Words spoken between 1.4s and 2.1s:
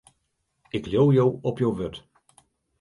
op jo wurd.